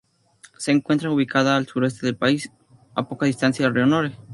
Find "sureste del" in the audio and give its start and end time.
1.67-2.17